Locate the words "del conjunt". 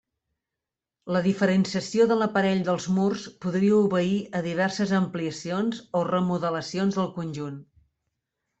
7.01-7.65